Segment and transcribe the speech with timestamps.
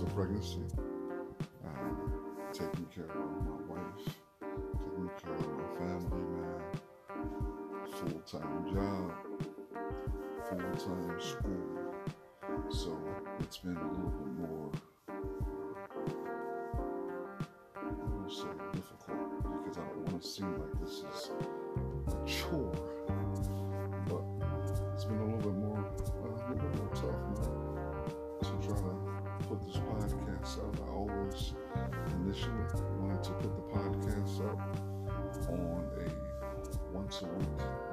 [0.00, 0.62] the pregnancy,
[1.62, 2.12] um,
[2.54, 6.62] taking care of my wife, taking care of my family, man,
[7.92, 9.12] full-time job,
[10.48, 11.66] full-time school.
[12.70, 12.90] So
[13.40, 14.70] it's been a little bit more,
[17.76, 19.28] I say difficult
[19.64, 21.30] because I don't want to seem like this is
[22.08, 22.69] a chore,
[33.40, 34.60] put the podcast up
[35.48, 37.48] on a once a week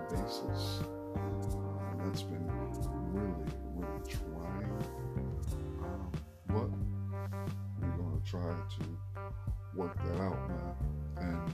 [0.09, 0.81] basis.
[1.16, 2.52] Uh, that's been
[3.14, 3.31] really,
[3.76, 4.84] really trying.
[5.81, 6.12] Um,
[6.48, 6.70] but
[7.81, 8.86] we're going to try to
[9.73, 11.54] work that out, man,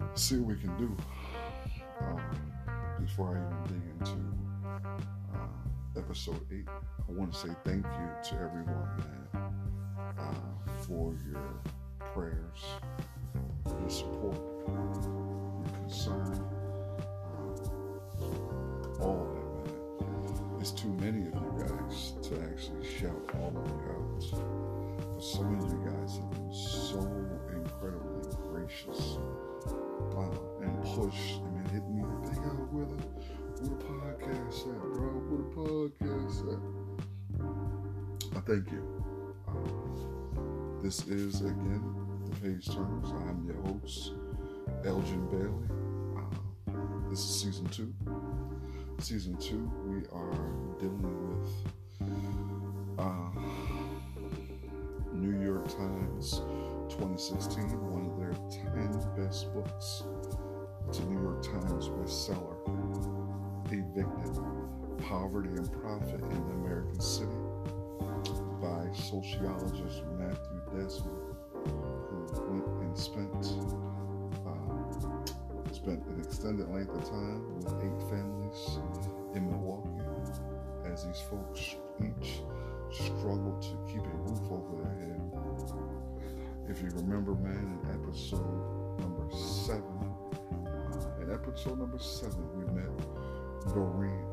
[0.00, 0.96] and see what we can do.
[2.00, 2.20] Um,
[2.98, 4.18] before I even dig into
[5.34, 9.52] uh, episode 8, I want to say thank you to everyone, man,
[10.18, 11.60] uh, for your
[12.14, 12.62] prayers,
[13.80, 14.36] your support,
[14.68, 16.44] your concern,
[18.20, 20.60] uh, all of that, man.
[20.60, 24.24] It's too many of you guys to actually shout all of you out.
[25.14, 26.98] But some of you guys have been so
[27.54, 29.18] incredibly gracious
[30.14, 31.36] wow, and push.
[31.36, 35.08] I mean, hit me, hey, yo, where the, where the podcast at, bro?
[35.28, 36.60] Where the podcast at?
[38.36, 38.82] I thank you.
[39.48, 42.01] Uh, this is, again,
[42.42, 43.08] Page Turners.
[43.28, 44.14] I'm your host,
[44.84, 45.68] Elgin Bailey.
[46.16, 47.94] Uh, this is season two.
[48.98, 50.32] Season two, we are
[50.80, 51.48] dealing with
[52.98, 53.30] uh,
[55.12, 56.40] New York Times
[56.90, 60.02] 2016, one of their 10 best books.
[60.88, 62.56] It's a New York Times bestseller,
[63.66, 64.42] Evicted
[65.06, 67.30] Poverty and Profit in the American City
[68.60, 71.01] by sociologist Matthew Desmond,
[75.82, 78.78] spent an extended length of time with eight families
[79.34, 80.04] in Milwaukee
[80.86, 82.42] as these folks each
[82.90, 85.20] struggle to keep a roof over their head.
[86.68, 90.14] If you remember, man, in episode number seven,
[91.20, 94.28] in episode number seven, we met Doreen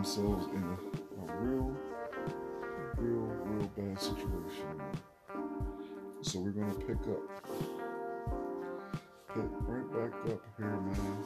[0.00, 0.72] themselves in a,
[1.20, 1.76] a real,
[2.96, 4.80] real, real bad situation.
[6.22, 7.20] So we're gonna pick up,
[9.28, 11.24] pick right back up here, man.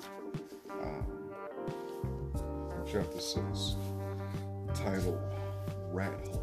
[0.83, 1.07] Um,
[2.85, 3.77] chapter six,
[4.75, 5.21] title
[5.93, 6.43] "Rat Hole."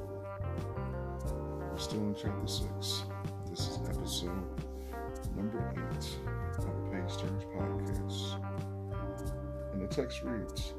[1.70, 3.03] We're still in chapter six.
[3.50, 4.31] This is episode
[5.36, 6.08] number eight
[6.59, 8.40] of the Page Turns podcast,
[9.74, 10.75] and the text reads.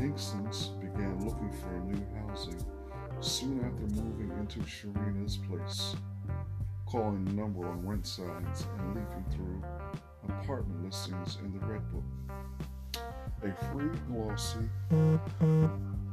[0.00, 2.64] The Hinkstons began looking for a new housing
[3.20, 5.94] soon after moving into Sherrena's place,
[6.86, 9.62] calling the number on rent signs and leafing through
[10.26, 13.02] apartment listings in the Red Book.
[13.42, 14.70] A free glossy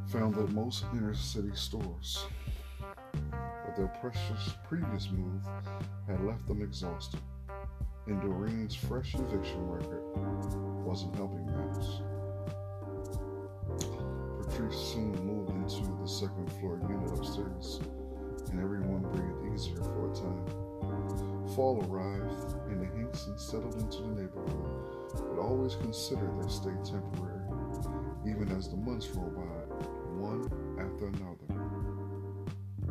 [0.08, 2.26] found at most inner city stores,
[3.32, 5.42] but their precious previous move
[6.08, 7.22] had left them exhausted,
[8.08, 10.04] and Doreen's fresh eviction record
[10.84, 12.02] wasn't helping matters.
[14.58, 17.80] Patrice soon moved into the second floor unit upstairs,
[18.50, 20.44] and everyone breathed easier for a time.
[21.54, 27.46] Fall arrived, and the Hinkstons settled into the neighborhood, but always considered their stay temporary,
[28.26, 29.44] even as the months rolled by,
[30.18, 30.50] one
[30.82, 31.54] after another.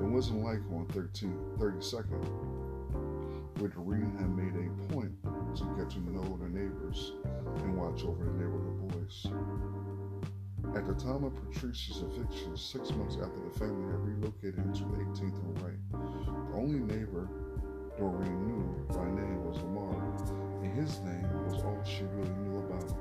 [0.01, 2.25] It wasn't like on 13, 32nd,
[3.59, 5.21] where Doreen had made a point
[5.57, 7.15] to get to know the neighbors
[7.65, 9.27] and watch over the neighborhood boys.
[10.75, 15.05] At the time of Patricia's eviction, six months after the family had relocated into the
[15.05, 17.29] 18th and Wright, the only neighbor
[17.99, 19.95] Doreen knew by name was Lamar,
[20.63, 22.99] and his name was all she really knew about him.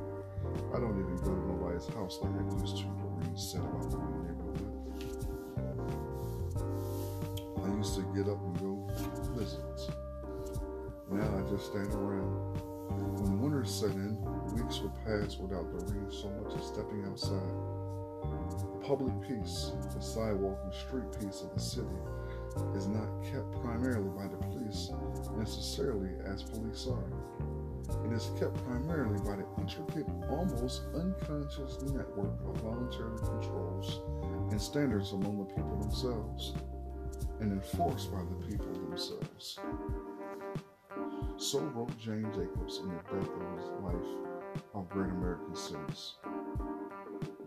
[0.74, 3.98] I don't even go to nobody's house like I used to, Doreen said about the
[4.24, 4.76] neighborhood.
[7.66, 8.88] I used to get up and go
[9.34, 9.92] visit.
[11.12, 12.65] Now I just stand around.
[12.90, 14.18] When winter set in,
[14.54, 17.56] weeks would pass without Doreen so much as stepping outside.
[18.60, 21.88] The public peace, the sidewalk and street peace of the city,
[22.76, 24.92] is not kept primarily by the police
[25.38, 28.06] necessarily as police are.
[28.06, 34.00] It is kept primarily by the intricate, almost unconscious network of voluntary controls
[34.52, 36.54] and standards among the people themselves,
[37.40, 39.60] and enforced by the people themselves.
[41.38, 46.14] So wrote Jane Jacobs in the death of his life of great American cities.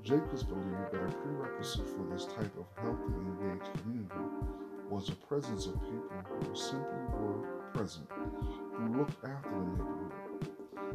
[0.03, 4.15] Jacobs believed that a prerequisite for this type of healthy, engaged community
[4.91, 8.07] was the presence of people who simply were present,
[8.77, 10.13] who looked after the neighborhood.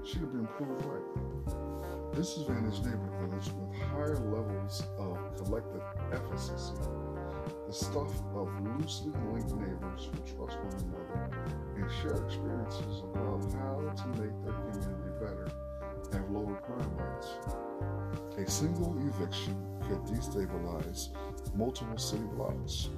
[0.05, 2.13] She had been proved right.
[2.13, 5.81] This Disadvantaged neighborhoods with higher levels of collective
[6.11, 6.53] efficacy,
[7.73, 11.29] the stuff of loosely linked neighbors who trust one another
[11.75, 15.51] and share experiences about how to make their community better,
[16.11, 17.29] have lower crime rates.
[18.37, 19.55] A single eviction
[19.87, 21.09] could destabilize
[21.55, 22.89] multiple city blocks.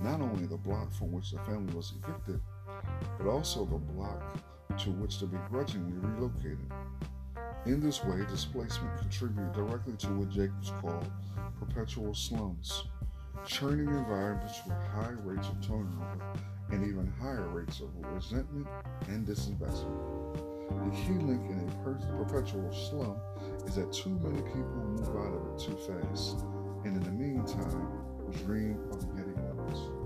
[0.00, 2.40] Not only the block from which the family was evicted,
[3.18, 4.22] but also the block
[4.78, 6.72] to which they begrudgingly relocated.
[7.66, 11.10] In this way, displacement contributed directly to what Jacobs called
[11.58, 12.84] perpetual slums,
[13.46, 16.18] churning environments with high rates of turnover
[16.70, 18.66] and even higher rates of resentment
[19.08, 20.34] and disinvestment.
[20.84, 23.16] The key link in a per- perpetual slum
[23.66, 26.44] is that too many people move out of it too fast,
[26.84, 27.88] and in the meantime,
[28.44, 29.97] dream of getting out.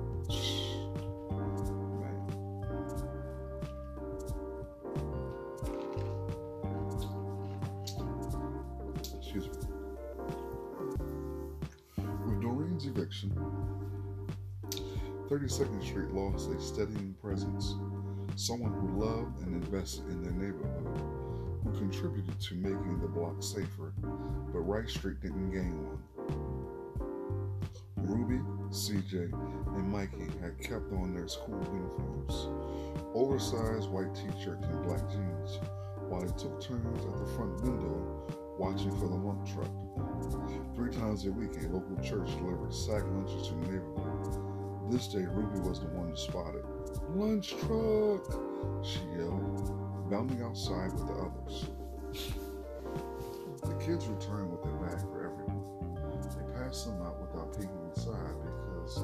[12.95, 13.33] Eviction,
[15.31, 17.75] 32nd Street lost a steadying presence,
[18.37, 21.01] someone who loved and invested in their neighborhood,
[21.65, 23.95] who contributed to making the block safer,
[24.53, 26.03] but Wright Street didn't gain one.
[27.97, 29.33] Ruby, CJ,
[29.75, 32.49] and Mikey had kept on their school uniforms,
[33.15, 35.61] oversized white t-shirts and black jeans,
[36.09, 38.27] while they took turns at the front window
[38.59, 39.92] watching for the lump truck.
[40.75, 44.91] Three times a week, a local church delivered sack lunches to the neighborhood.
[44.91, 46.65] This day, Ruby was the one to spot it.
[47.17, 48.25] Lunch truck!
[48.85, 51.67] She yelled, bounding outside with the others.
[53.63, 55.63] The kids returned with a bag for everyone.
[56.37, 58.97] They passed them out without peeking inside because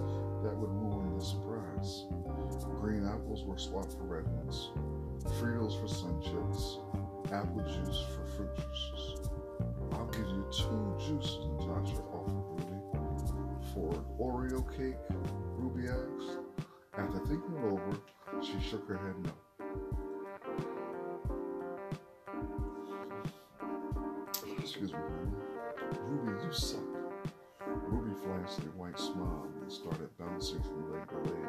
[0.42, 2.06] that would ruin the surprise.
[2.80, 4.70] Green apples were swapped for red ones,
[5.40, 6.78] Fritos for sun chips,
[7.32, 9.30] apple juice for fruit juices.
[9.92, 12.78] I'll give you two juices, Natasha offered Ruby.
[13.74, 14.96] For an Oreo cake,
[15.56, 16.38] Ruby asked.
[16.96, 17.98] After thinking it over,
[18.42, 19.32] she shook her head no.
[24.58, 24.98] Excuse me,
[26.00, 26.80] Ruby, you suck.
[27.66, 31.48] Ruby flashed a white smile and started bouncing from leg to leg.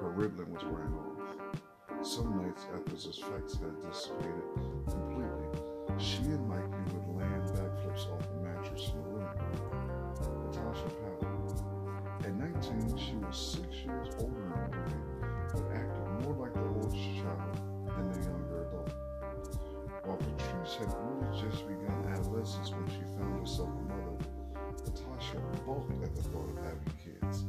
[0.00, 2.06] Her Ritalin was wearing off.
[2.06, 4.42] Some nights after his effects had dissipated
[4.88, 7.09] completely, she and Mikey would
[8.06, 9.28] off the mattress in the room.
[10.20, 11.30] Uh, Natasha pouted.
[12.24, 14.96] At 19, she was six years older than Ruby,
[15.52, 17.56] but acted more like the oldest child
[17.96, 18.92] than the younger adult.
[20.04, 24.16] While Patrice had really just begun adolescence when she found herself a mother,
[24.84, 27.44] Natasha balked at the thought of having kids.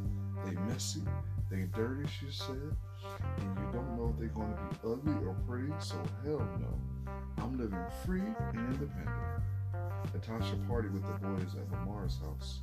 [0.46, 1.02] They messy,
[1.50, 2.76] they dirty, she said,
[3.38, 7.12] and you don't know if they're going to be ugly or pretty, so hell no.
[7.38, 9.44] I'm living free and independent.
[10.14, 12.60] Natasha partied with the boys at Lamar's house,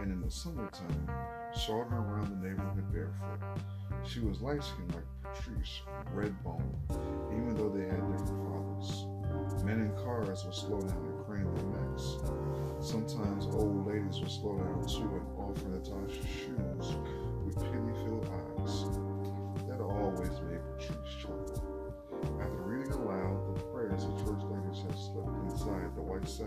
[0.00, 1.10] and in the summertime,
[1.54, 3.40] sauntering around the neighborhood barefoot.
[4.04, 6.74] She was light skinned like Patrice, red bone,
[7.32, 9.06] even though they had different fathers.
[9.64, 12.16] Men in cars would slow down and crane their necks.
[12.80, 16.96] Sometimes old ladies would slow down too and offer Natasha shoes
[17.44, 18.28] with pity-filled
[18.58, 19.05] eyes.
[26.38, 26.44] The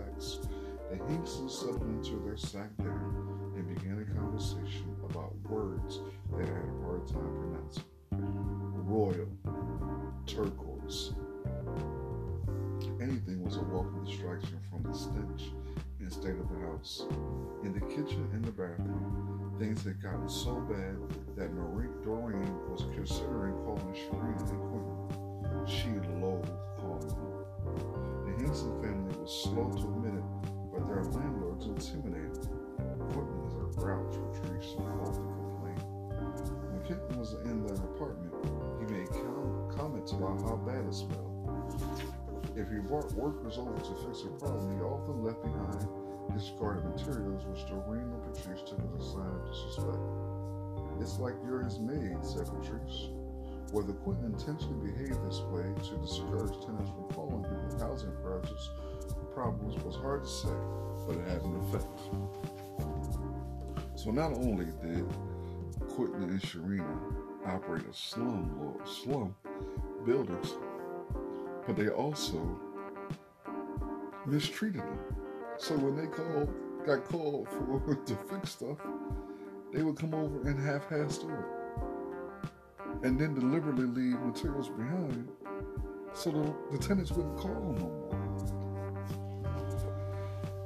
[0.88, 3.10] they hastily slipped into their sack dinner
[3.56, 5.98] and began a conversation about words
[6.30, 7.82] that I had a hard time pronouncing.
[8.86, 9.26] Royal,
[10.26, 11.14] turquoise.
[13.00, 15.50] Anything was a welcome distraction from the stench
[15.98, 17.06] and state of the house.
[17.64, 20.98] In the kitchen and the bathroom, things had gotten so bad
[21.36, 23.94] that Marie Doreen was considering calling
[43.12, 45.88] workers over to fix a problem, he often left behind
[46.34, 50.04] discarded materials which Doreen and Patrice took as a sign of disrespect.
[51.00, 53.10] It's like you're his maid, said Patrice.
[53.72, 58.70] Whether Quentin intentionally behaved this way to discourage tenants from calling him with housing projects
[59.32, 60.48] problems was hard to say,
[61.06, 62.00] but it had an effect.
[63.94, 65.06] So not only did
[65.88, 66.98] Quentin and Sherrena
[67.46, 68.50] operate as slum
[68.84, 69.34] slum
[70.04, 70.54] builders,
[71.66, 72.38] but they also
[74.30, 74.98] mistreated them.
[75.58, 76.48] So when they called,
[76.86, 77.48] got called
[77.84, 78.78] for to fix stuff,
[79.72, 81.44] they would come over and half-ass do it,
[83.02, 85.28] and then deliberately leave materials behind,
[86.12, 88.10] so the, the tenants wouldn't call them no more.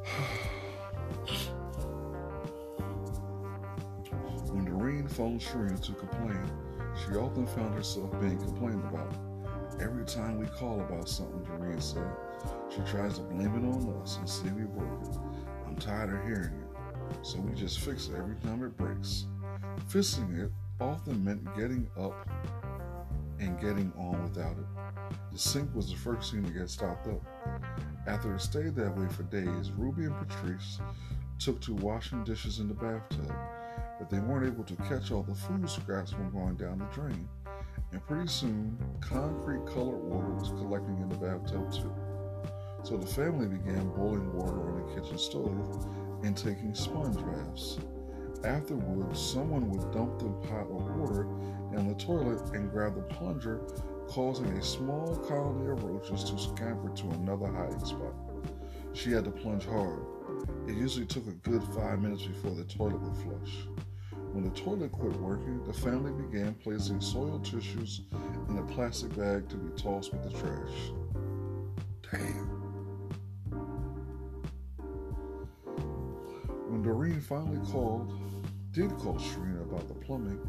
[4.52, 6.50] when Doreen phoned Sherrena to complain,
[6.97, 9.34] she often found herself being complained about.
[9.81, 12.07] Every time we call about something, Doreen said,
[12.71, 15.19] she tries to blame it on us and say we broke it.
[15.66, 19.26] I'm tired of hearing it, so we just fix it every time it breaks.
[19.88, 20.50] Fixing it
[20.81, 22.14] often meant getting up
[23.40, 25.14] and getting on without it.
[25.33, 27.23] The sink was the first thing to get stopped up.
[28.07, 30.78] After it stayed that way for days, Ruby and Patrice
[31.40, 33.33] took to washing dishes in the bathtub,
[33.99, 37.28] but they weren't able to catch all the food scraps from going down the drain.
[37.95, 41.95] And pretty soon, concrete colored water was collecting in the bathtub too.
[42.83, 45.87] So the family began boiling water on the kitchen stove
[46.25, 47.79] and taking sponge baths.
[48.43, 51.23] Afterwards, someone would dump the pot of water
[51.73, 53.61] down the toilet and grab the plunger,
[54.09, 58.13] causing a small colony of roaches to scamper to another hiding spot.
[58.93, 60.01] She had to plunge hard.
[60.67, 63.69] It usually took a good five minutes before the toilet would flush.
[64.35, 68.00] When the toilet quit working, the family began placing soiled tissues
[68.49, 70.91] in a plastic bag to be tossed with the trash.
[72.11, 72.49] Damn.
[76.69, 78.12] When Doreen finally called,
[78.73, 80.41] did call Sherrena about the plumbing,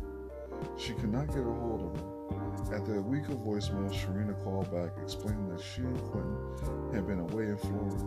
[0.79, 2.75] she could not get a hold of her.
[2.75, 7.19] After a week of voicemail, Sherrena called back explaining that she and Quentin had been
[7.19, 8.03] away in Florida.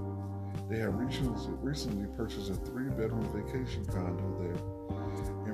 [0.68, 4.77] They had recently purchased a three bedroom vacation condo there.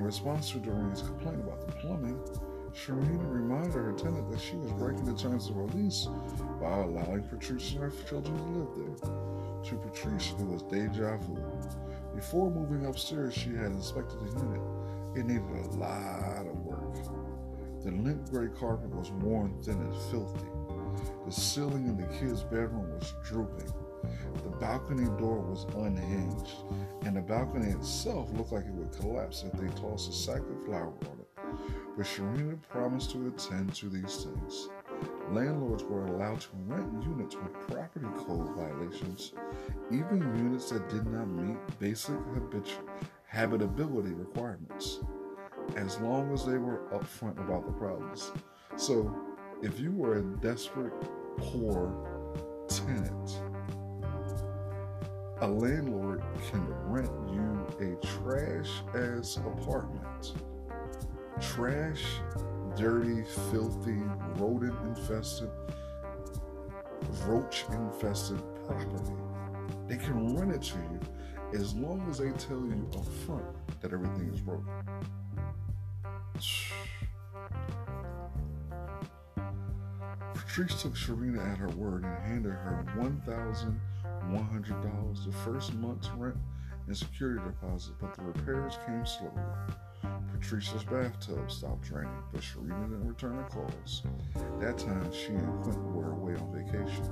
[0.05, 2.19] In response to Doreen's complaint about the plumbing,
[2.75, 6.07] Sherrena reminded her tenant that she was breaking the terms of her lease
[6.61, 9.09] by allowing Patrice and her children to live there.
[9.63, 11.41] To Patrice, it was deja vu.
[12.13, 14.61] Before moving upstairs, she had inspected the unit.
[15.15, 16.93] It needed a lot of work.
[17.83, 20.51] The lint gray carpet was worn thin and filthy.
[21.25, 23.73] The ceiling in the kids' bedroom was drooping.
[24.59, 26.55] Balcony door was unhinged,
[27.03, 30.65] and the balcony itself looked like it would collapse if they tossed a sack of
[30.65, 31.27] flour on it.
[31.97, 34.69] But Sherrena promised to attend to these things.
[35.29, 39.33] Landlords were allowed to rent units with property code violations,
[39.91, 42.15] even units that did not meet basic
[43.27, 44.99] habitability requirements,
[45.75, 48.31] as long as they were upfront about the problems.
[48.77, 49.13] So,
[49.61, 50.93] if you were a desperate,
[51.37, 51.93] poor
[52.67, 53.41] tenant,
[55.41, 60.33] a landlord can rent you a trash ass apartment.
[61.41, 62.03] Trash
[62.77, 64.01] dirty, filthy,
[64.35, 65.49] rodent infested,
[67.25, 69.11] roach infested property.
[69.87, 70.99] They can rent it to you
[71.59, 73.45] as long as they tell you up front
[73.81, 74.67] that everything is broken.
[80.33, 82.85] Patrice took Sherrena at her word and handed her
[84.31, 86.37] $1,100, the first month's rent
[86.87, 89.41] and security deposit, but the repairs came slowly.
[90.31, 94.03] Patrice's bathtub stopped draining, but Sherrena didn't return her calls.
[94.59, 97.09] That time, she and Quentin were away on vacation.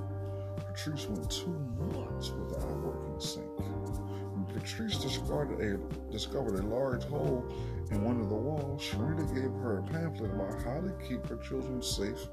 [0.56, 1.58] Patrice went two
[1.92, 3.46] months without a working sink.
[3.58, 5.78] When Patrice discovered a,
[6.12, 7.44] discovered a large hole
[7.90, 11.36] in one of the walls, Sherrena gave her a pamphlet about how to keep her
[11.36, 12.28] children safe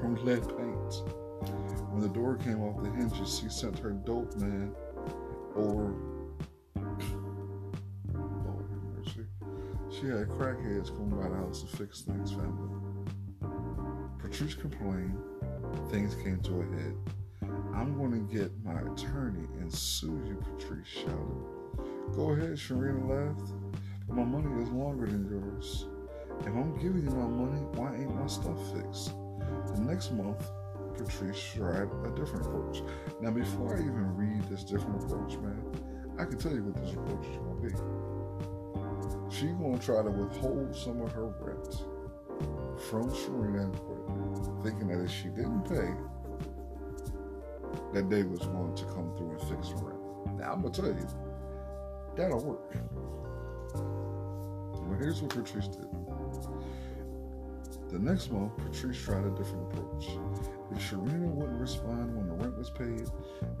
[0.00, 1.02] from lead paint.
[1.90, 4.74] When the door came off the hinges, she sent her dope man
[5.56, 5.94] over
[10.00, 12.70] She had crackheads coming by the house to fix things, family.
[14.18, 15.18] Patrice complained.
[15.90, 16.94] Things came to a head.
[17.74, 21.44] I'm going to get my attorney and sue you, Patrice shouted.
[22.16, 23.52] Go ahead, Sherrena laughed.
[24.08, 25.86] But my money is longer than yours.
[26.40, 29.12] If I'm giving you my money, why ain't my stuff fixed?
[29.74, 30.50] The next month,
[30.96, 32.82] Patrice tried a different approach.
[33.20, 35.62] Now, before I even read this different approach, man,
[36.18, 37.74] I can tell you what this approach is going to be.
[39.34, 41.84] She's going to try to withhold some of her rent
[42.88, 45.94] from Sherrena and thinking that if she didn't pay,
[47.92, 50.38] that they was going to come through and fix her rent.
[50.38, 51.06] Now, I'm going to tell you,
[52.16, 52.74] that'll work.
[54.88, 55.86] But here's what Patrice did.
[57.90, 60.08] The next month, Patrice tried a different approach.
[60.78, 63.08] Sherrena wouldn't respond when the rent was paid,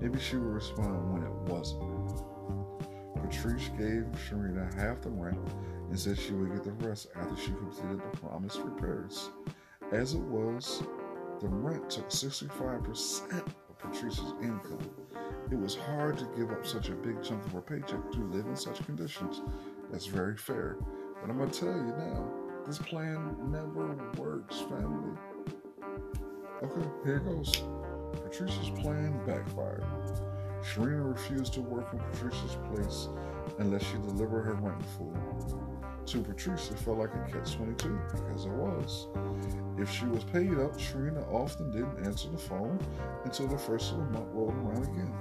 [0.00, 1.80] maybe she would respond when it wasn't.
[3.22, 5.38] Patrice gave Sherrena half the rent
[5.88, 9.30] and said she would get the rest after she completed the promised repairs.
[9.92, 10.82] As it was,
[11.40, 14.78] the rent took 65% of Patrice's income.
[15.50, 18.46] It was hard to give up such a big chunk of her paycheck to live
[18.46, 19.42] in such conditions.
[19.90, 20.76] That's very fair.
[21.20, 22.30] But I'm going to tell you now,
[22.66, 25.16] this plan never works, family.
[26.62, 27.62] Okay, here it goes.
[28.22, 29.82] Patricia's plan backfired.
[30.62, 33.08] Sherrena refused to work in Patricia's place
[33.58, 35.16] unless she delivered her rent full.
[36.04, 39.08] To Patricia, it felt like a catch 22 because it was.
[39.78, 42.78] If she was paid up, Sherrena often didn't answer the phone
[43.24, 45.14] until the first of the month rolled around again.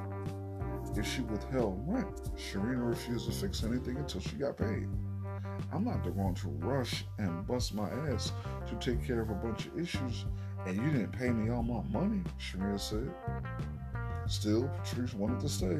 [0.97, 4.89] If she withheld rent, Sherrena refused to fix anything until she got paid.
[5.71, 8.33] I'm not going to rush and bust my ass
[8.67, 10.25] to take care of a bunch of issues,
[10.65, 13.11] and you didn't pay me all my money, Sherrena said.
[14.27, 15.77] Still, Patrice wanted to stay.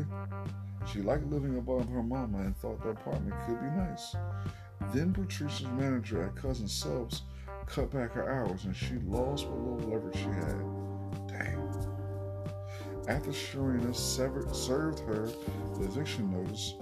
[0.91, 4.15] She liked living above her mama and thought the apartment could be nice.
[4.93, 7.23] Then Patricia's manager at Cousin Subs
[7.67, 11.27] cut back her hours and she lost what little leverage she had.
[11.27, 11.59] Dang.
[13.07, 15.27] After Sherrena severed, served her
[15.77, 16.73] the eviction notice,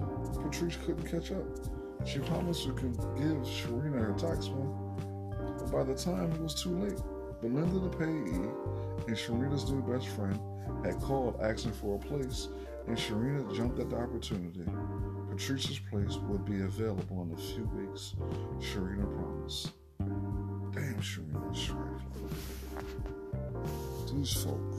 [0.42, 1.44] Patrice couldn't catch up.
[2.06, 4.72] She promised to give Sherrena her tax money,
[5.58, 6.98] but by the time it was too late,
[7.40, 8.50] Belinda the payee
[9.06, 10.40] and Sherrena's new best friend
[10.84, 12.48] had called asking for a place,
[12.86, 14.64] and Sherrena jumped at the opportunity.
[15.30, 18.14] Patricia's place would be available in a few weeks,
[18.58, 19.72] Sherrena promised.
[20.72, 21.78] Damn, Sherrena straight.
[24.12, 24.74] These folk.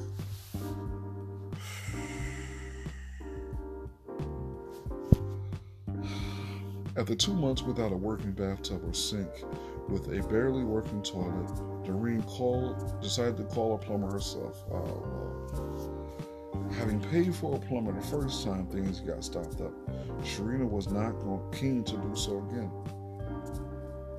[6.98, 9.30] After two months without a working bathtub or sink,
[9.88, 11.50] with a barely working toilet,
[11.90, 14.64] Doreen called, decided to call a plumber herself.
[14.70, 15.18] Well.
[16.78, 19.74] Having paid for a plumber the first time things got stopped up,
[20.22, 21.16] Sherrena was not
[21.52, 22.72] keen to do so again.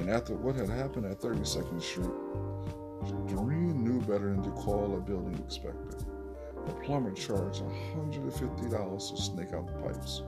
[0.00, 2.10] And after what had happened at 32nd Street,
[3.28, 5.96] Doreen knew better than to call a building inspector.
[6.66, 7.62] The plumber charged
[7.94, 10.22] $150 to snake out the pipes.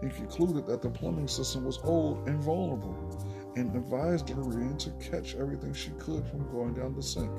[0.00, 2.94] He concluded that the plumbing system was old and vulnerable
[3.56, 7.32] and advised Doreen to catch everything she could from going down the sink.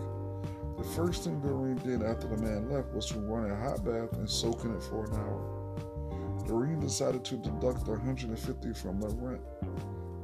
[0.77, 4.13] The first thing Doreen did after the man left was to run a hot bath
[4.13, 6.47] and soak in it for an hour.
[6.47, 9.41] Doreen decided to deduct the 150 from the rent.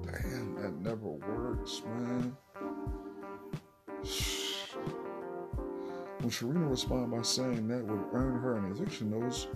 [0.06, 2.36] Damn, that never works, man.
[6.20, 9.48] When Sherrena responded by saying that would earn her an eviction notice,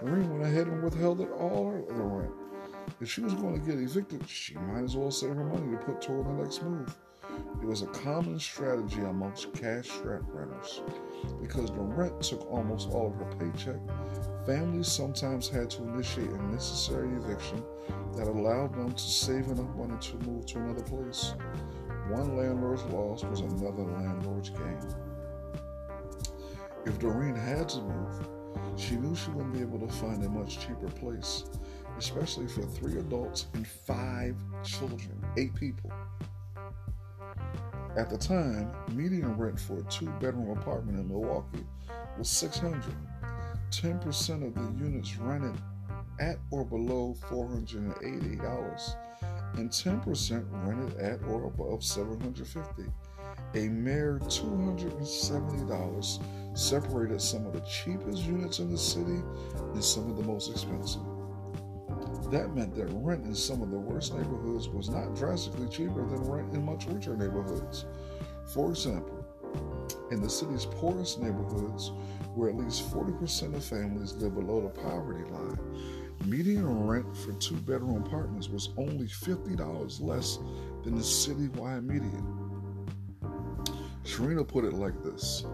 [0.00, 2.32] Doreen went ahead and withheld it all the rent.
[3.00, 5.78] If she was going to get evicted, she might as well save her money to
[5.78, 6.94] put toward the next move.
[7.62, 10.82] It was a common strategy amongst cash strapped renters.
[11.40, 13.80] Because the rent took almost all of her paycheck,
[14.46, 17.62] families sometimes had to initiate a necessary eviction
[18.16, 21.34] that allowed them to save enough money to move to another place.
[22.08, 24.78] One landlord's loss was another landlord's gain.
[26.86, 28.28] If Doreen had to move,
[28.76, 31.44] she knew she wouldn't be able to find a much cheaper place,
[31.98, 35.90] especially for three adults and five children, eight people.
[37.96, 41.64] At the time, median rent for a two bedroom apartment in Milwaukee
[42.18, 42.82] was 600.
[43.70, 45.56] 10% of the units rented
[46.20, 48.96] at or below $480
[49.56, 52.92] and 10% rented at or above $750.
[53.54, 59.22] A mere $270 separated some of the cheapest units in the city
[59.72, 61.02] and some of the most expensive.
[62.30, 66.22] That meant that rent in some of the worst neighborhoods was not drastically cheaper than
[66.24, 67.84] rent in much richer neighborhoods.
[68.52, 69.24] For example,
[70.10, 71.92] in the city's poorest neighborhoods,
[72.34, 75.58] where at least 40% of families live below the poverty line,
[76.24, 80.38] median rent for two bedroom apartments was only $50 less
[80.82, 82.44] than the citywide median.
[84.04, 85.44] Sherrena put it like this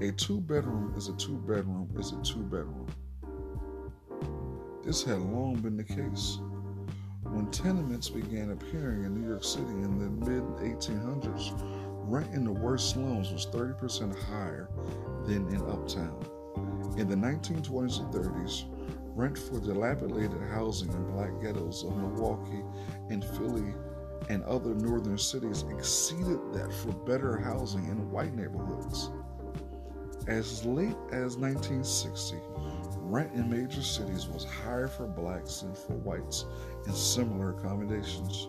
[0.00, 2.86] A two bedroom is a two bedroom is a two bedroom.
[4.88, 6.38] This had long been the case.
[7.22, 11.52] When tenements began appearing in New York City in the mid 1800s,
[12.08, 14.70] rent in the worst slums was 30% higher
[15.26, 16.24] than in uptown.
[16.96, 18.64] In the 1920s and 30s,
[19.14, 22.64] rent for dilapidated housing in black ghettos of Milwaukee
[23.10, 23.74] and Philly
[24.30, 29.10] and other northern cities exceeded that for better housing in white neighborhoods.
[30.28, 32.36] As late as 1960,
[32.96, 36.44] rent in major cities was higher for blacks than for whites
[36.86, 38.48] in similar accommodations.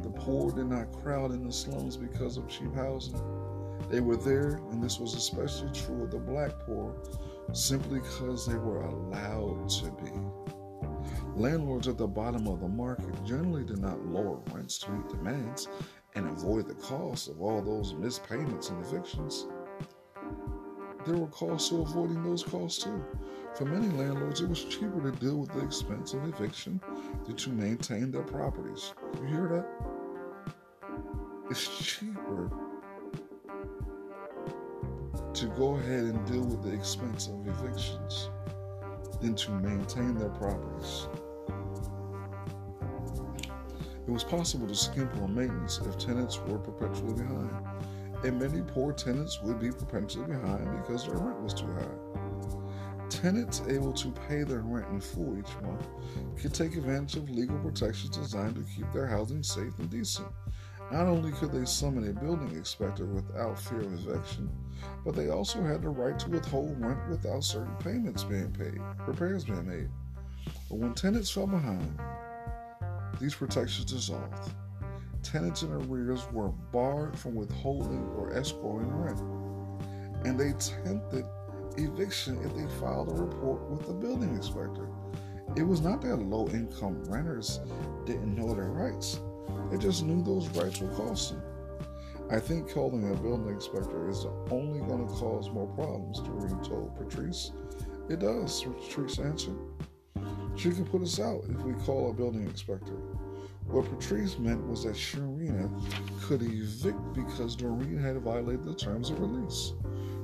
[0.00, 3.20] The poor did not crowd in the slums because of cheap housing.
[3.90, 6.94] They were there, and this was especially true of the black poor,
[7.52, 10.12] simply because they were allowed to be.
[11.36, 15.68] Landlords at the bottom of the market generally did not lower rents to meet demands
[16.14, 19.46] and avoid the cost of all those missed payments and evictions.
[21.10, 23.04] There were costs to avoiding those costs too.
[23.56, 26.80] For many landlords, it was cheaper to deal with the expense of eviction
[27.26, 28.94] than to maintain their properties.
[29.20, 29.66] You hear that?
[31.50, 32.48] It's cheaper
[35.34, 38.30] to go ahead and deal with the expense of evictions
[39.20, 41.08] than to maintain their properties.
[44.06, 47.50] It was possible to skimp on maintenance if tenants were perpetually behind,
[48.24, 53.08] and many poor tenants would be perpetually behind because their rent was too high.
[53.08, 55.86] Tenants able to pay their rent in full each month
[56.40, 60.28] could take advantage of legal protections designed to keep their housing safe and decent.
[60.92, 64.50] Not only could they summon a building inspector without fear of eviction,
[65.04, 69.44] but they also had the right to withhold rent without certain payments being paid, repairs
[69.44, 69.88] being made.
[70.68, 71.98] But when tenants fell behind,
[73.20, 74.52] these protections dissolved.
[75.22, 79.20] Tenants in arrears were barred from withholding or escrowing rent,
[80.24, 81.24] and they tempted
[81.76, 84.88] eviction if they filed a report with the building inspector.
[85.56, 87.60] It was not that low income renters
[88.06, 89.20] didn't know their rights,
[89.70, 91.40] they just knew those rights were costing.
[92.30, 96.96] I think calling a building inspector is only going to cause more problems, Doreen told
[96.96, 97.52] Patrice.
[98.08, 99.58] It does, Patrice answered.
[100.56, 102.96] She can put us out if we call a building inspector.
[103.66, 105.70] What Patrice meant was that Sherrena
[106.22, 109.72] could evict because Doreen had violated the terms of release.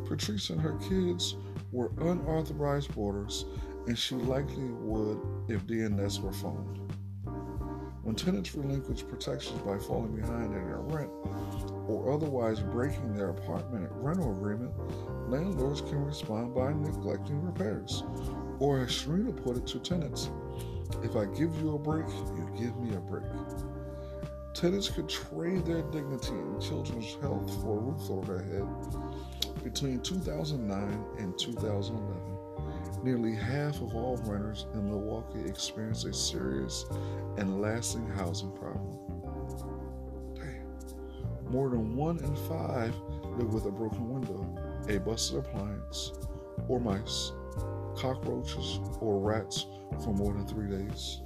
[0.04, 1.36] Patrice and her kids
[1.72, 3.44] were unauthorized boarders,
[3.86, 5.18] and she likely would
[5.48, 6.80] if DNS were phoned.
[8.02, 11.10] When tenants relinquish protections by falling behind in their rent
[11.88, 14.72] or otherwise breaking their apartment rental agreement,
[15.28, 18.04] landlords can respond by neglecting repairs.
[18.60, 20.30] Or as Sherrena put it to tenants,
[21.02, 23.24] if I give you a break, you give me a break.
[24.54, 29.62] Tenants could trade their dignity and children's health for a roof over their head.
[29.62, 36.86] Between 2009 and 2011, nearly half of all renters in Milwaukee experienced a serious
[37.36, 38.98] and lasting housing problem.
[40.34, 41.52] Damn.
[41.52, 42.94] More than one in five
[43.36, 44.46] live with a broken window,
[44.88, 46.12] a busted appliance,
[46.68, 47.32] or mice,
[47.96, 49.66] cockroaches, or rats
[50.02, 51.20] for more than three days.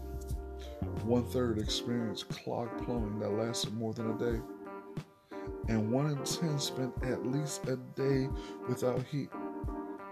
[1.04, 4.40] One third experienced clogged plumbing that lasted more than a day.
[5.68, 8.28] And one in ten spent at least a day
[8.68, 9.28] without heat.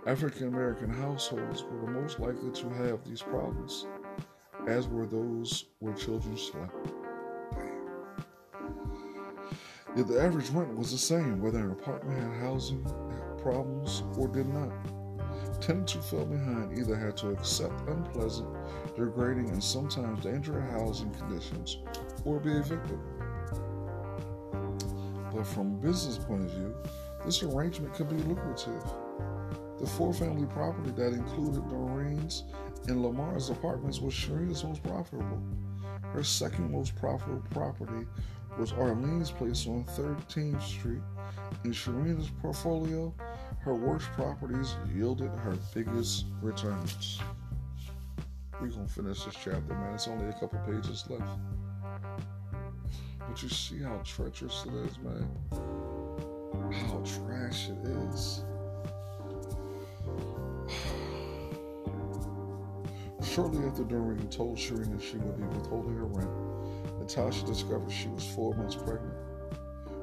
[0.07, 3.87] African American households were the most likely to have these problems,
[4.67, 6.75] as were those where children slept.
[9.97, 12.85] Yet the average rent was the same whether an apartment had housing
[13.43, 14.73] problems or did not.
[15.69, 18.49] Tenants who fell behind either had to accept unpleasant,
[18.97, 21.77] degrading, and sometimes dangerous housing conditions
[22.25, 22.99] or be evicted.
[25.31, 26.75] But from a business point of view,
[27.23, 28.83] this arrangement could be lucrative.
[29.79, 32.45] The four family property that included Doreen's
[32.87, 35.43] and Lamar's apartments was Sherrena's most profitable.
[36.15, 38.07] Her second most profitable property
[38.59, 41.03] was Arleen's place on 13th Street.
[41.65, 43.13] In Sherrena's portfolio,
[43.69, 47.21] her worst properties yielded her biggest returns.
[48.59, 49.93] We're gonna finish this chapter, man.
[49.93, 51.39] It's only a couple pages left.
[53.19, 55.29] But you see how treacherous it is, man.
[56.73, 58.43] How trash it is.
[63.23, 66.31] Shortly after Doreen told Sherrena she would be withholding her rent,
[66.99, 69.13] Natasha discovered she was four months pregnant.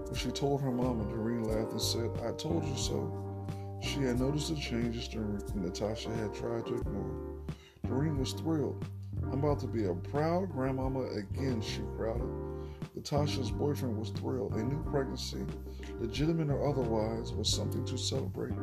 [0.05, 3.25] When she told her mama, Doreen laughed and said, I told you so.
[3.85, 7.45] She had noticed the changes during Natasha had tried to ignore.
[7.87, 8.83] Doreen was thrilled.
[9.31, 12.27] I'm about to be a proud grandmama again, she crowded.
[12.95, 14.55] Natasha's boyfriend was thrilled.
[14.55, 15.45] A new pregnancy,
[15.99, 18.53] legitimate or otherwise, was something to celebrate,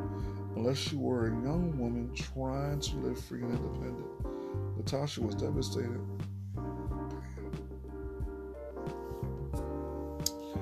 [0.57, 4.77] unless she were a young woman trying to live free and independent.
[4.77, 6.01] Natasha was devastated.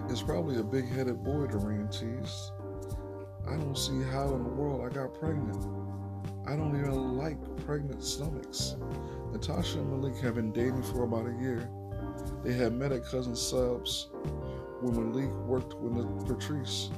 [0.07, 2.51] It's probably a big headed boy, Doreen teased.
[3.47, 5.65] I don't see how in the world I got pregnant.
[6.47, 8.75] I don't even like pregnant stomachs.
[9.31, 11.69] Natasha and Malik have been dating for about a year.
[12.43, 14.09] They had met at Cousin Subs
[14.81, 16.89] when Malik worked with Patrice.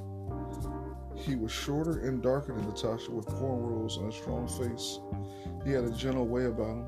[1.15, 4.99] He was shorter and darker than Natasha with cornrows and a strong face.
[5.65, 6.87] He had a gentle way about him.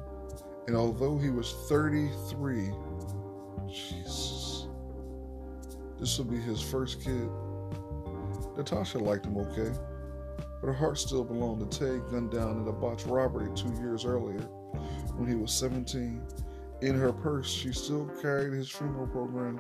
[0.68, 2.72] And although he was 33,
[3.68, 4.68] Jesus,
[6.00, 7.30] this would be his first kid.
[8.58, 9.72] Natasha liked him okay,
[10.62, 14.06] but her heart still belonged to Tay, gunned down in a botched robbery two years
[14.06, 14.42] earlier
[15.16, 16.22] when he was 17.
[16.82, 19.58] In her purse, she still carried his funeral program,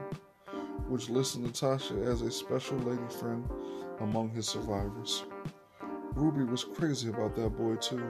[0.88, 3.48] which listed Natasha as a special lady friend
[4.00, 5.24] among his survivors.
[6.14, 8.10] Ruby was crazy about that boy, too.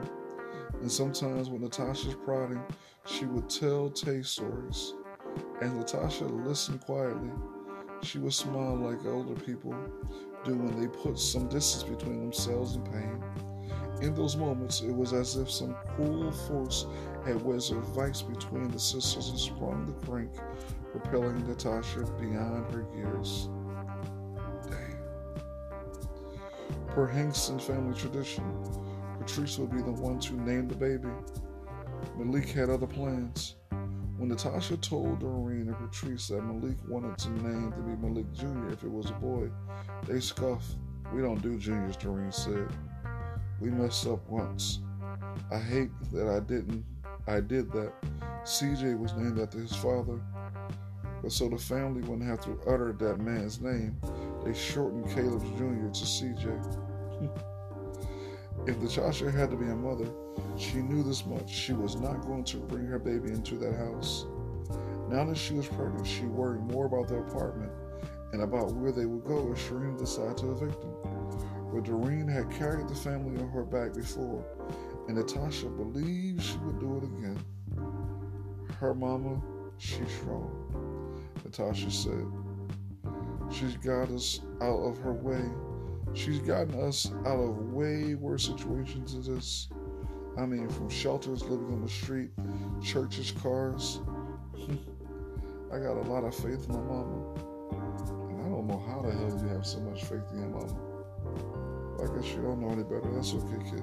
[0.80, 2.62] And sometimes when Natasha's prodding,
[3.04, 4.94] she would tell Tay stories.
[5.60, 7.30] As Natasha listened quietly,
[8.02, 9.74] she would smile like older people
[10.46, 13.22] do when they put some distance between themselves and pain.
[14.00, 16.86] In those moments, it was as if some cruel force
[17.24, 20.30] had wedged a vice between the sisters and sprung the crank,
[20.92, 23.48] propelling Natasha beyond her years.
[24.70, 24.96] Dang.
[26.88, 28.44] Per Hinkston family tradition,
[29.18, 31.08] Patrice would be the one to name the baby.
[32.16, 33.56] Malik had other plans.
[34.18, 38.72] When Natasha told Doreen and Patrice that Malik wanted to name to be Malik Jr.
[38.72, 39.50] if it was a boy,
[40.06, 40.76] they scoffed.
[41.12, 42.68] We don't do juniors, Doreen said.
[43.60, 44.80] We messed up once.
[45.52, 46.84] I hate that I didn't.
[47.26, 47.92] I did that.
[48.44, 50.20] CJ was named after his father,
[51.20, 54.00] but so the family wouldn't have to utter that man's name,
[54.44, 55.90] they shortened Caleb's Jr.
[55.92, 57.42] to CJ.
[58.66, 60.08] if Natasha had to be a mother,
[60.56, 61.48] she knew this much.
[61.48, 64.26] She was not going to bring her baby into that house.
[65.08, 67.70] Now that she was pregnant, she worried more about the apartment
[68.32, 70.94] and about where they would go if Shireen decided to evict them.
[71.72, 74.44] But Doreen had carried the family on her back before,
[75.06, 77.38] and Natasha believed she would do it again.
[78.80, 79.40] Her mama,
[79.78, 82.26] she's strong, Natasha said.
[83.52, 85.44] She's got us out of her way.
[86.14, 89.68] She's gotten us out of way worse situations than this.
[90.38, 92.30] I mean, from shelters, living on the street,
[92.82, 94.00] churches, cars.
[95.72, 97.34] I got a lot of faith in my mama.
[98.30, 100.74] And I don't know how the hell you have so much faith in your mama.
[102.02, 103.10] I guess you don't know any better.
[103.12, 103.82] That's okay, kid.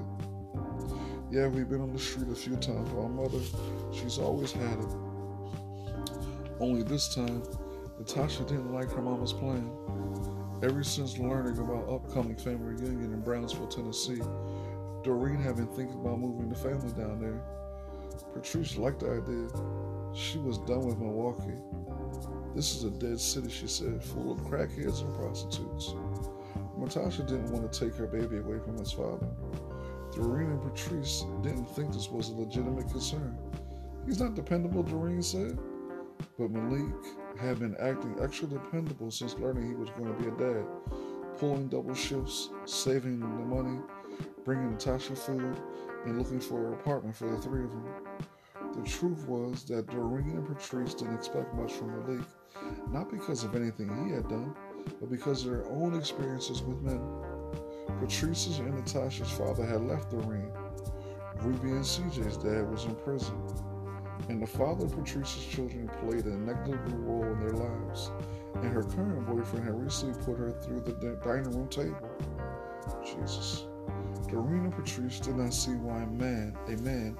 [1.31, 2.91] Yeah, we've been on the street a few times.
[2.93, 3.39] My mother,
[3.91, 4.95] she's always had it.
[6.59, 7.41] Only this time,
[7.97, 9.69] Natasha didn't like her mama's plan.
[10.63, 14.21] Ever since learning about upcoming family reunion in Brownsville, Tennessee,
[15.03, 17.41] Doreen had been thinking about moving the family down there.
[18.33, 19.49] Patrice liked the idea.
[20.15, 21.59] She was done with Milwaukee.
[22.55, 25.95] This is a dead city, she said, full of crackheads and prostitutes.
[26.77, 29.27] Natasha didn't want to take her baby away from his father.
[30.13, 33.37] Doreen and Patrice didn't think this was a legitimate concern.
[34.05, 35.59] He's not dependable, Doreen said.
[36.39, 36.95] But Malik
[37.39, 40.65] had been acting extra dependable since learning he was going to be a dad,
[41.37, 43.79] pulling double shifts, saving the money,
[44.45, 45.57] bringing Natasha food,
[46.05, 47.85] and looking for an apartment for the three of them.
[48.75, 52.25] The truth was that Doreen and Patrice didn't expect much from Malik,
[52.89, 54.55] not because of anything he had done,
[54.99, 57.01] but because of their own experiences with men.
[57.99, 60.51] Patrice's and Natasha's father had left Doreen.
[61.41, 63.35] Ruby and CJ's dad was in prison,
[64.29, 68.11] and the father of Patrice's children played a negligible role in their lives,
[68.55, 72.09] and her current boyfriend had recently put her through the dining room table.
[73.03, 73.65] Jesus.
[74.29, 77.17] Doreen and Patrice did not see why a man, a man,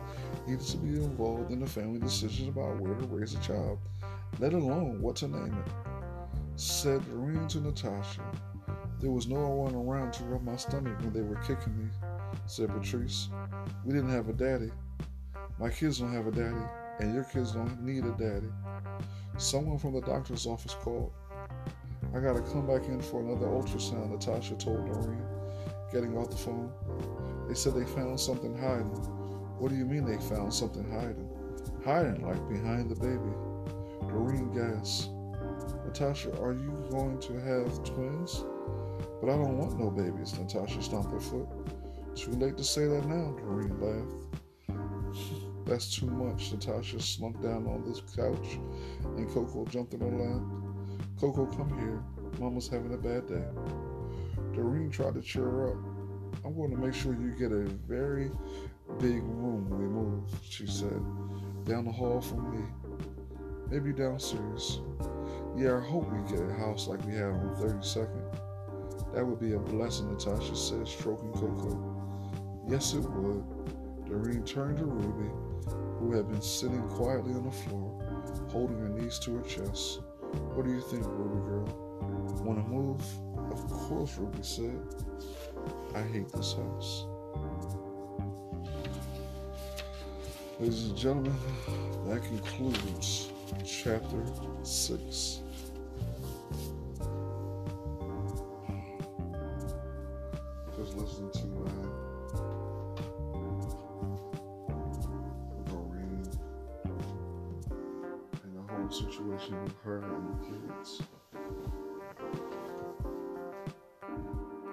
[0.47, 3.79] needed to be involved in the family decisions about where to raise a child,
[4.39, 5.71] let alone what to name it.
[6.55, 8.21] Said Doreen to Natasha.
[8.99, 11.89] There was no one around to rub my stomach when they were kicking me,
[12.45, 13.29] said Patrice.
[13.83, 14.71] We didn't have a daddy.
[15.59, 16.65] My kids don't have a daddy,
[16.99, 18.51] and your kids don't need a daddy.
[19.37, 21.11] Someone from the doctor's office called.
[22.13, 25.25] I gotta come back in for another ultrasound, Natasha told Doreen,
[25.91, 26.71] getting off the phone.
[27.47, 28.85] They said they found something hiding.
[29.59, 31.29] What do you mean they found something hiding?
[31.83, 33.33] Hiding, like behind the baby.
[34.07, 35.09] Doreen gasped.
[35.85, 38.43] Natasha, are you going to have twins?
[39.21, 41.47] But I don't want no babies, Natasha stomped her foot.
[42.15, 44.22] Too late to say that now, Doreen laughed.
[45.65, 46.51] That's too much.
[46.51, 48.59] Natasha slumped down on the couch
[49.17, 50.41] and Coco jumped in her lap.
[51.19, 52.03] Coco, come here.
[52.39, 53.45] Mama's having a bad day.
[54.53, 55.77] Doreen tried to cheer her up.
[56.45, 58.29] I'm going to make sure you get a very
[58.99, 61.01] big room when we move, she said.
[61.65, 62.65] Down the hall from me.
[63.69, 64.81] Maybe downstairs.
[65.55, 69.13] Yeah, I hope we get a house like we have on 32nd.
[69.13, 72.63] That would be a blessing, Natasha said, stroking Coco.
[72.67, 73.43] Yes, it would.
[74.05, 75.31] Doreen turned to Ruby
[76.03, 77.97] who had been sitting quietly on the floor,
[78.49, 80.01] holding her knees to her chest.
[80.53, 81.65] What do you think, Ruby girl?
[82.43, 83.01] Want to move?
[83.53, 84.81] Of course, Ruby said.
[85.95, 87.05] I hate this house.
[90.59, 91.35] Ladies and gentlemen,
[92.05, 93.31] that concludes
[93.63, 94.25] chapter
[94.63, 95.42] 6.
[108.93, 111.01] situation with her and the kids.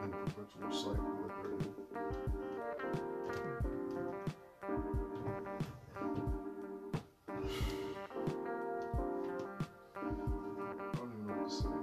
[0.02, 1.52] And perpetual cycle with her.
[10.76, 11.79] I don't even know what to say.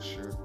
[0.00, 0.41] sure.